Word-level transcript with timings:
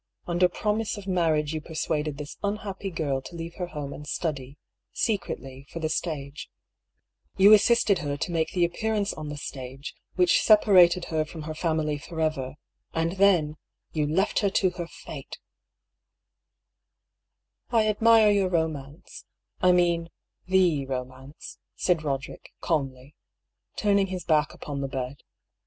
Under 0.25 0.49
promise 0.49 0.97
of 0.97 1.05
marriage 1.05 1.53
you 1.53 1.61
per 1.61 1.75
suaded 1.75 2.17
this 2.17 2.35
unhappy 2.41 2.89
girl 2.89 3.21
to 3.21 3.35
leave 3.35 3.53
her 3.59 3.67
home 3.67 3.93
and 3.93 4.07
study, 4.07 4.57
secretly, 4.91 5.67
for 5.69 5.77
the 5.77 5.89
stage; 5.89 6.49
you 7.37 7.53
assisted 7.53 7.99
her 7.99 8.17
to 8.17 8.31
make 8.31 8.49
the 8.49 8.65
appearance 8.65 9.13
on 9.13 9.29
the 9.29 9.37
stage 9.37 9.93
which 10.15 10.41
separated 10.41 11.05
her 11.13 11.23
from 11.23 11.43
her 11.43 11.53
family 11.53 11.99
forever— 11.99 12.55
^and 12.95 13.17
then— 13.17 13.57
^you 13.95 14.09
left 14.11 14.39
her 14.39 14.49
to 14.49 14.71
her 14.71 14.87
fate 14.87 15.37
I" 17.69 17.87
"I 17.87 17.93
adlnire 17.93 18.33
your 18.33 18.49
romance— 18.49 19.25
I 19.61 19.71
mean, 19.71 20.09
the 20.47 20.83
romance," 20.87 21.59
said 21.75 22.01
Roderick, 22.01 22.49
calmly, 22.59 23.13
turning 23.75 24.07
his 24.07 24.23
back 24.25 24.51
upon 24.51 24.81
the 24.81 24.87
bed. 24.87 25.17